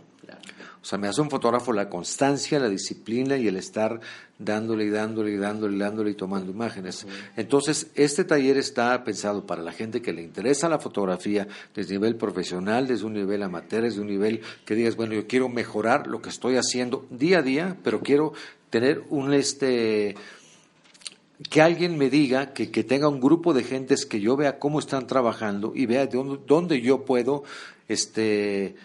O 0.81 0.86
sea, 0.86 0.98
me 0.98 1.09
hace 1.09 1.19
un 1.19 1.29
fotógrafo 1.29 1.74
la 1.74 1.89
constancia, 1.89 2.57
la 2.57 2.69
disciplina 2.69 3.36
y 3.36 3.48
el 3.48 3.57
estar 3.57 4.00
dándole 4.38 4.86
y 4.86 4.89
dándole 4.89 5.31
y 5.31 5.38
dándole 5.38 5.75
y 5.75 5.79
dándole 5.79 6.12
y 6.12 6.13
tomando 6.13 6.51
imágenes. 6.51 7.05
Entonces, 7.36 7.88
este 7.95 8.24
taller 8.24 8.57
está 8.57 9.03
pensado 9.03 9.45
para 9.45 9.62
la 9.62 9.74
gente 9.74 10.01
que 10.01 10.13
le 10.13 10.21
interesa 10.21 10.69
la 10.69 10.79
fotografía 10.79 11.48
desde 11.75 11.95
nivel 11.95 12.15
profesional, 12.15 12.88
desde 12.88 13.05
un 13.05 13.13
nivel 13.13 13.43
amateur, 13.43 13.83
desde 13.83 14.00
un 14.00 14.07
nivel 14.07 14.41
que 14.63 14.75
digas, 14.75 14.95
bueno, 14.95 15.13
yo 15.13 15.27
quiero 15.27 15.50
mejorar 15.50 16.07
lo 16.07 16.21
que 16.21 16.29
estoy 16.29 16.55
haciendo 16.55 17.05
día 17.09 17.39
a 17.39 17.43
día, 17.43 17.77
pero 17.83 18.00
quiero 18.00 18.31
tener 18.69 19.03
un 19.09 19.33
este 19.33 20.15
que 21.50 21.62
alguien 21.62 21.98
me 21.98 22.09
diga, 22.09 22.53
que, 22.53 22.69
que, 22.69 22.83
tenga 22.83 23.07
un 23.07 23.21
grupo 23.21 23.53
de 23.53 23.63
gentes 23.63 24.05
que 24.05 24.19
yo 24.19 24.36
vea 24.36 24.59
cómo 24.59 24.79
están 24.79 25.07
trabajando 25.07 25.71
y 25.74 25.86
vea 25.86 26.05
de 26.05 26.38
dónde, 26.45 26.81
yo 26.81 27.05
puedo 27.05 27.43
este, 27.88 28.75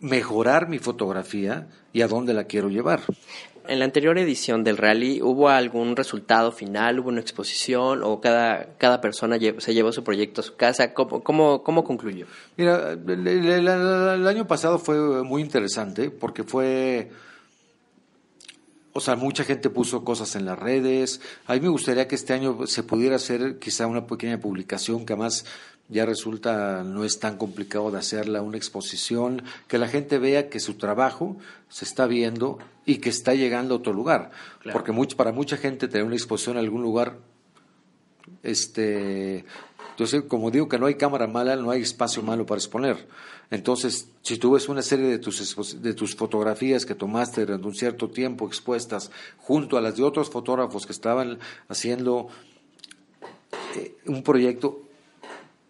mejorar 0.00 0.68
mi 0.68 0.78
fotografía 0.78 1.68
y 1.92 2.02
a 2.02 2.08
dónde 2.08 2.34
la 2.34 2.44
quiero 2.44 2.68
llevar. 2.68 3.00
En 3.68 3.78
la 3.78 3.84
anterior 3.84 4.18
edición 4.18 4.64
del 4.64 4.78
rally, 4.78 5.20
¿hubo 5.22 5.48
algún 5.48 5.94
resultado 5.94 6.50
final? 6.50 6.98
¿Hubo 6.98 7.10
una 7.10 7.20
exposición? 7.20 8.02
¿O 8.02 8.20
cada, 8.20 8.74
cada 8.78 9.00
persona 9.00 9.38
se 9.58 9.74
llevó 9.74 9.92
su 9.92 10.02
proyecto 10.02 10.40
a 10.40 10.44
su 10.44 10.56
casa? 10.56 10.92
¿Cómo, 10.94 11.22
cómo, 11.22 11.62
cómo 11.62 11.84
concluyó? 11.84 12.26
Mira, 12.56 12.92
el 12.92 14.26
año 14.26 14.46
pasado 14.46 14.78
fue 14.78 15.22
muy 15.22 15.42
interesante 15.42 16.10
porque 16.10 16.42
fue 16.42 17.10
o 18.92 19.00
sea, 19.00 19.16
mucha 19.16 19.44
gente 19.44 19.70
puso 19.70 20.04
cosas 20.04 20.34
en 20.36 20.44
las 20.44 20.58
redes. 20.58 21.20
A 21.46 21.54
mí 21.54 21.60
me 21.60 21.68
gustaría 21.68 22.08
que 22.08 22.16
este 22.16 22.32
año 22.32 22.66
se 22.66 22.82
pudiera 22.82 23.16
hacer 23.16 23.58
quizá 23.58 23.86
una 23.86 24.06
pequeña 24.06 24.38
publicación 24.38 25.06
que 25.06 25.12
además 25.12 25.44
ya 25.88 26.06
resulta 26.06 26.84
no 26.84 27.04
es 27.04 27.18
tan 27.18 27.36
complicado 27.36 27.90
de 27.90 27.98
hacerla, 27.98 28.42
una 28.42 28.56
exposición, 28.56 29.42
que 29.66 29.78
la 29.78 29.88
gente 29.88 30.18
vea 30.18 30.48
que 30.48 30.60
su 30.60 30.74
trabajo 30.74 31.36
se 31.68 31.84
está 31.84 32.06
viendo 32.06 32.58
y 32.86 32.98
que 32.98 33.10
está 33.10 33.34
llegando 33.34 33.74
a 33.74 33.78
otro 33.78 33.92
lugar. 33.92 34.30
Porque 34.72 34.92
para 35.16 35.32
mucha 35.32 35.56
gente 35.56 35.88
tener 35.88 36.06
una 36.06 36.14
exposición 36.14 36.56
en 36.56 36.64
algún 36.64 36.82
lugar, 36.82 37.18
este, 38.42 39.44
entonces, 39.90 40.22
como 40.28 40.50
digo 40.50 40.68
que 40.68 40.78
no 40.78 40.86
hay 40.86 40.94
cámara 40.94 41.26
mala, 41.26 41.56
no 41.56 41.70
hay 41.70 41.82
espacio 41.82 42.22
malo 42.22 42.46
para 42.46 42.58
exponer. 42.58 43.06
Entonces, 43.50 44.08
si 44.22 44.38
tú 44.38 44.52
ves 44.52 44.68
una 44.68 44.82
serie 44.82 45.06
de 45.06 45.18
tus, 45.18 45.82
de 45.82 45.94
tus 45.94 46.14
fotografías 46.14 46.86
que 46.86 46.94
tomaste 46.94 47.44
durante 47.44 47.66
un 47.66 47.74
cierto 47.74 48.08
tiempo 48.08 48.46
expuestas 48.46 49.10
junto 49.38 49.76
a 49.76 49.80
las 49.80 49.96
de 49.96 50.04
otros 50.04 50.30
fotógrafos 50.30 50.86
que 50.86 50.92
estaban 50.92 51.38
haciendo 51.68 52.28
eh, 53.76 53.96
un 54.06 54.22
proyecto 54.22 54.82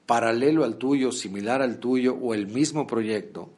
paralelo 0.07 0.65
al 0.65 0.77
tuyo, 0.77 1.13
similar 1.13 1.63
al 1.63 1.79
tuyo 1.79 2.15
o 2.21 2.35
el 2.35 2.47
mismo 2.47 2.87
proyecto, 2.87 3.51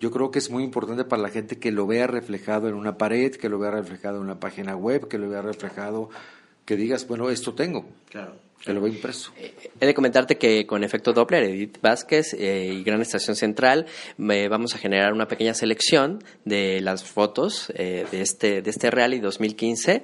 yo 0.00 0.12
creo 0.12 0.30
que 0.30 0.38
es 0.38 0.50
muy 0.50 0.62
importante 0.62 1.04
para 1.04 1.22
la 1.22 1.28
gente 1.28 1.58
que 1.58 1.72
lo 1.72 1.86
vea 1.86 2.06
reflejado 2.06 2.68
en 2.68 2.74
una 2.74 2.96
pared, 2.98 3.32
que 3.32 3.48
lo 3.48 3.58
vea 3.58 3.72
reflejado 3.72 4.18
en 4.18 4.22
una 4.22 4.38
página 4.38 4.76
web, 4.76 5.08
que 5.08 5.18
lo 5.18 5.28
vea 5.28 5.42
reflejado, 5.42 6.10
que 6.68 6.76
digas, 6.76 7.08
bueno, 7.08 7.30
esto 7.30 7.54
tengo. 7.54 7.86
Claro. 8.10 8.34
Que 8.62 8.74
lo 8.74 8.82
ve 8.82 8.90
impreso. 8.90 9.32
Eh, 9.38 9.70
he 9.80 9.86
de 9.86 9.94
comentarte 9.94 10.36
que 10.36 10.66
con 10.66 10.84
efecto 10.84 11.14
Doppler, 11.14 11.44
Edith 11.44 11.80
Vázquez 11.80 12.34
eh, 12.34 12.74
y 12.74 12.82
Gran 12.82 13.00
Estación 13.00 13.36
Central 13.36 13.86
vamos 14.18 14.74
a 14.74 14.78
generar 14.78 15.14
una 15.14 15.28
pequeña 15.28 15.54
selección 15.54 16.22
de 16.44 16.82
las 16.82 17.04
fotos 17.04 17.72
eh, 17.74 18.04
de 18.10 18.20
este 18.20 18.60
de 18.60 18.68
este 18.68 18.90
Rally 18.90 19.20
2015 19.20 20.02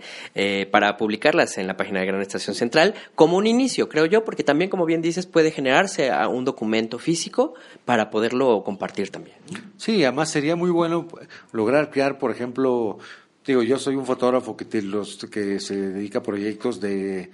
para 0.70 0.96
publicarlas 0.96 1.58
en 1.58 1.66
la 1.66 1.76
página 1.76 2.00
de 2.00 2.06
Gran 2.06 2.22
Estación 2.22 2.54
Central 2.54 2.94
como 3.14 3.36
un 3.36 3.46
inicio, 3.46 3.88
creo 3.90 4.06
yo, 4.06 4.24
porque 4.24 4.44
también, 4.44 4.70
como 4.70 4.86
bien 4.86 5.02
dices, 5.02 5.26
puede 5.26 5.50
generarse 5.50 6.10
un 6.30 6.44
documento 6.44 6.98
físico 6.98 7.54
para 7.84 8.08
poderlo 8.08 8.62
compartir 8.64 9.10
también. 9.10 9.36
Sí, 9.76 10.02
además 10.04 10.30
sería 10.30 10.56
muy 10.56 10.70
bueno 10.70 11.08
lograr 11.52 11.90
crear, 11.90 12.18
por 12.18 12.30
ejemplo, 12.30 12.98
digo, 13.46 13.62
yo 13.62 13.78
soy 13.78 13.96
un 13.96 14.06
fotógrafo 14.06 14.56
que, 14.56 14.82
los, 14.82 15.16
que 15.30 15.60
se 15.60 15.76
dedica 15.76 16.20
a 16.20 16.22
proyectos 16.22 16.80
de 16.80 17.30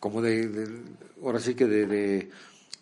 como 0.00 0.20
de, 0.20 0.68
ahora 1.22 1.38
sí 1.38 1.54
que 1.54 1.66
de, 1.66 2.28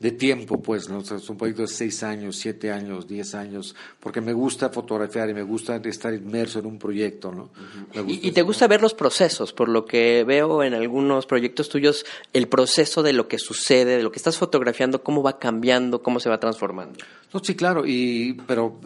de 0.00 0.10
tiempo, 0.12 0.62
pues, 0.62 0.88
¿no? 0.88 1.00
es 1.00 1.28
un 1.28 1.36
proyecto 1.36 1.60
de 1.60 1.68
seis 1.68 2.02
años, 2.02 2.36
siete 2.36 2.72
años, 2.72 3.06
diez 3.06 3.34
años, 3.34 3.76
porque 4.00 4.22
me 4.22 4.32
gusta 4.32 4.70
fotografiar 4.70 5.28
y 5.28 5.34
me 5.34 5.42
gusta 5.42 5.76
estar 5.76 6.14
inmerso 6.14 6.60
en 6.60 6.64
un 6.64 6.78
proyecto, 6.78 7.30
¿no? 7.30 7.50
y, 8.06 8.26
y, 8.26 8.32
te 8.32 8.40
gusta 8.40 8.66
ver 8.66 8.80
los 8.80 8.94
procesos, 8.94 9.52
por 9.52 9.68
lo 9.68 9.84
que 9.84 10.24
veo 10.24 10.62
en 10.62 10.72
algunos 10.72 11.26
proyectos 11.26 11.68
tuyos, 11.68 12.06
el 12.32 12.48
proceso 12.48 13.02
de 13.02 13.12
lo 13.12 13.28
que 13.28 13.38
sucede, 13.38 13.98
de 13.98 14.02
lo 14.02 14.10
que 14.10 14.18
estás 14.18 14.38
fotografiando, 14.38 15.02
cómo 15.02 15.22
va 15.22 15.38
cambiando, 15.38 16.02
cómo 16.02 16.18
se 16.20 16.30
va 16.30 16.40
transformando. 16.40 17.04
No, 17.34 17.44
sí, 17.44 17.54
claro, 17.54 17.84
y, 17.86 18.32
pero 18.46 18.80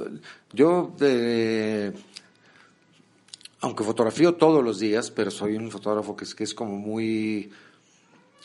yo, 0.52 0.96
eh, 1.00 1.92
aunque 3.64 3.82
fotografío 3.82 4.34
todos 4.34 4.62
los 4.62 4.78
días, 4.78 5.10
pero 5.10 5.30
soy 5.30 5.56
un 5.56 5.70
fotógrafo 5.70 6.14
que 6.14 6.24
es, 6.24 6.34
que 6.34 6.44
es 6.44 6.52
como 6.52 6.76
muy 6.76 7.50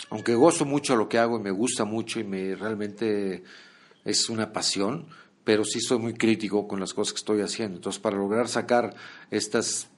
aunque 0.10 0.34
gozo 0.34 0.64
mucho 0.64 0.96
lo 0.96 1.10
que 1.10 1.18
hago 1.18 1.38
y 1.38 1.42
me 1.42 1.52
gusta 1.52 1.84
mucho 1.84 2.22
y 2.22 2.24
me 2.24 2.56
realmente 2.56 3.44
es 4.06 4.30
una 4.30 4.54
pasión, 4.54 5.08
pero 5.44 5.66
sí 5.66 5.82
soy 5.82 6.00
muy 6.00 6.14
crítico 6.14 6.70
con 6.70 6.80
las 6.80 6.94
cosas 6.94 7.12
que 7.12 7.18
estoy 7.18 7.42
haciendo. 7.42 7.76
Entonces, 7.76 8.00
para 8.00 8.16
lograr 8.16 8.48
sacar 8.48 8.96
estas 9.30 9.90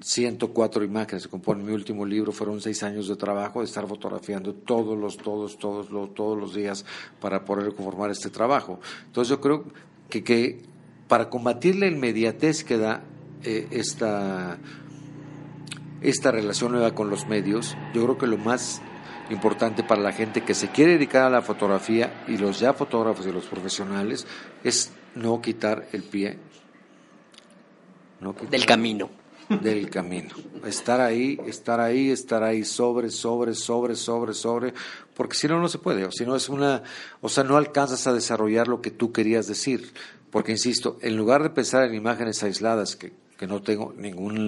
104 0.00 0.82
imágenes 0.82 1.22
que 1.22 1.30
componen 1.30 1.64
mi 1.64 1.72
último 1.72 2.04
libro, 2.04 2.32
fueron 2.32 2.60
seis 2.60 2.82
años 2.82 3.06
de 3.06 3.14
trabajo 3.14 3.60
de 3.60 3.66
estar 3.66 3.86
fotografiando 3.86 4.54
todos 4.54 4.98
los, 4.98 5.18
todos, 5.18 5.56
todos, 5.56 5.88
los, 5.90 6.14
todos 6.14 6.36
los 6.36 6.52
días 6.52 6.84
para 7.20 7.44
poder 7.44 7.76
conformar 7.76 8.10
este 8.10 8.28
trabajo. 8.28 8.80
Entonces, 9.06 9.30
yo 9.30 9.40
creo 9.40 9.66
que, 10.10 10.24
que 10.24 10.62
para 11.06 11.30
combatir 11.30 11.76
la 11.76 11.86
inmediatez 11.86 12.64
que 12.64 12.76
da 12.76 13.04
eh, 13.44 13.68
esta, 13.70 14.58
esta 16.00 16.30
relación 16.30 16.72
nueva 16.72 16.94
con 16.94 17.10
los 17.10 17.26
medios, 17.26 17.76
yo 17.94 18.04
creo 18.04 18.18
que 18.18 18.26
lo 18.26 18.38
más 18.38 18.82
importante 19.30 19.82
para 19.82 20.02
la 20.02 20.12
gente 20.12 20.42
que 20.42 20.54
se 20.54 20.70
quiere 20.70 20.92
dedicar 20.92 21.24
a 21.24 21.30
la 21.30 21.42
fotografía 21.42 22.24
y 22.28 22.36
los 22.36 22.60
ya 22.60 22.72
fotógrafos 22.72 23.26
y 23.26 23.32
los 23.32 23.46
profesionales 23.46 24.26
es 24.64 24.92
no 25.14 25.40
quitar 25.40 25.88
el 25.92 26.02
pie 26.02 26.38
del 28.50 28.66
camino. 28.66 29.10
Del 29.48 29.90
camino. 29.90 30.30
Estar 30.64 31.00
ahí, 31.00 31.38
estar 31.46 31.80
ahí, 31.80 32.10
estar 32.10 32.42
ahí 32.42 32.64
sobre, 32.64 33.10
sobre, 33.10 33.54
sobre, 33.54 33.96
sobre, 33.96 34.32
sobre, 34.32 34.74
porque 35.14 35.36
si 35.36 35.48
no, 35.48 35.60
no 35.60 35.68
se 35.68 35.78
puede. 35.78 36.04
O 36.04 36.12
si 36.12 36.24
no 36.24 36.36
es 36.36 36.48
una, 36.48 36.82
o 37.20 37.28
sea, 37.28 37.44
no 37.44 37.56
alcanzas 37.56 38.06
a 38.06 38.14
desarrollar 38.14 38.68
lo 38.68 38.80
que 38.80 38.90
tú 38.90 39.12
querías 39.12 39.46
decir. 39.46 39.92
Porque, 40.30 40.52
insisto, 40.52 40.96
en 41.02 41.16
lugar 41.16 41.42
de 41.42 41.50
pensar 41.50 41.84
en 41.84 41.94
imágenes 41.94 42.42
aisladas 42.42 42.96
que 42.96 43.12
que 43.42 43.48
no 43.48 43.60
tengo 43.60 43.92
ningún 43.96 44.46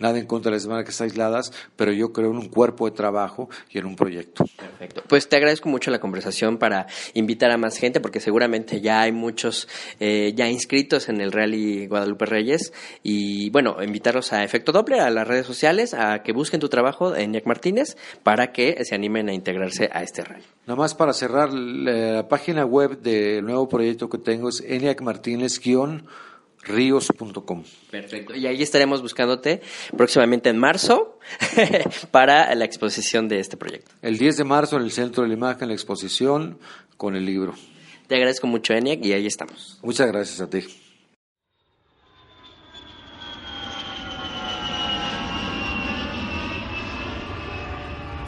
nada 0.00 0.18
en 0.18 0.26
contra 0.26 0.50
de 0.50 0.56
las 0.56 0.64
imágenes 0.64 1.00
aisladas, 1.00 1.52
pero 1.76 1.92
yo 1.92 2.12
creo 2.12 2.32
en 2.32 2.38
un 2.38 2.48
cuerpo 2.48 2.90
de 2.90 2.96
trabajo 2.96 3.48
y 3.70 3.78
en 3.78 3.86
un 3.86 3.94
proyecto. 3.94 4.44
Perfecto. 4.56 5.04
Pues 5.06 5.28
te 5.28 5.36
agradezco 5.36 5.68
mucho 5.68 5.92
la 5.92 6.00
conversación 6.00 6.58
para 6.58 6.88
invitar 7.12 7.52
a 7.52 7.58
más 7.58 7.78
gente, 7.78 8.00
porque 8.00 8.18
seguramente 8.18 8.80
ya 8.80 9.02
hay 9.02 9.12
muchos 9.12 9.68
eh, 10.00 10.32
ya 10.34 10.48
inscritos 10.48 11.08
en 11.08 11.20
el 11.20 11.30
Rally 11.30 11.86
Guadalupe 11.86 12.26
Reyes. 12.26 12.72
Y 13.04 13.50
bueno, 13.50 13.80
invitarlos 13.80 14.32
a 14.32 14.42
Efecto 14.42 14.72
Doppler, 14.72 14.98
a 14.98 15.10
las 15.10 15.28
redes 15.28 15.46
sociales, 15.46 15.94
a 15.94 16.24
que 16.24 16.32
busquen 16.32 16.58
tu 16.58 16.68
trabajo 16.68 17.14
en 17.14 17.30
Nick 17.30 17.46
Martínez 17.46 17.96
para 18.24 18.50
que 18.50 18.84
se 18.84 18.96
animen 18.96 19.28
a 19.28 19.32
integrarse 19.32 19.90
a 19.92 20.02
este 20.02 20.24
rally. 20.24 20.42
Nada 20.66 20.76
más 20.76 20.96
para 20.96 21.12
cerrar, 21.12 21.52
la, 21.52 22.26
página 22.26 22.64
web 22.64 23.00
del 23.00 23.44
nuevo 23.44 23.68
proyecto 23.68 24.08
que 24.08 24.18
tengo 24.18 24.48
es 24.48 24.60
Eniac 24.66 25.02
Martínez 25.02 25.60
ríos.com. 26.64 27.64
Perfecto. 27.90 28.34
Y 28.34 28.46
ahí 28.46 28.62
estaremos 28.62 29.02
buscándote 29.02 29.60
próximamente 29.96 30.50
en 30.50 30.58
marzo 30.58 31.18
para 32.10 32.54
la 32.54 32.64
exposición 32.64 33.28
de 33.28 33.40
este 33.40 33.56
proyecto. 33.56 33.92
El 34.02 34.18
10 34.18 34.38
de 34.38 34.44
marzo 34.44 34.76
en 34.76 34.82
el 34.82 34.90
Centro 34.90 35.22
de 35.22 35.28
la 35.28 35.34
Imagen, 35.34 35.68
la 35.68 35.74
exposición 35.74 36.58
con 36.96 37.16
el 37.16 37.24
libro. 37.24 37.54
Te 38.06 38.16
agradezco 38.16 38.46
mucho, 38.46 38.74
Eniac, 38.74 39.04
y 39.04 39.12
ahí 39.12 39.26
estamos. 39.26 39.78
Muchas 39.82 40.08
gracias 40.08 40.40
a 40.40 40.50
ti. 40.50 40.64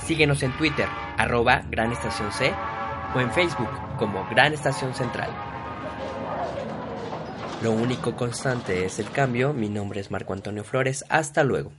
Síguenos 0.06 0.42
en 0.44 0.56
Twitter, 0.56 0.86
arroba 1.18 1.64
Gran 1.68 1.90
Estación 1.90 2.30
C, 2.30 2.54
o 3.14 3.20
en 3.20 3.32
Facebook 3.32 3.68
como 3.98 4.24
Gran 4.30 4.52
Estación 4.54 4.94
Central. 4.94 5.55
Lo 7.62 7.72
único 7.72 8.14
constante 8.16 8.84
es 8.84 8.98
el 8.98 9.10
cambio. 9.10 9.54
Mi 9.54 9.70
nombre 9.70 10.00
es 10.00 10.10
Marco 10.10 10.34
Antonio 10.34 10.62
Flores. 10.62 11.04
Hasta 11.08 11.42
luego. 11.42 11.72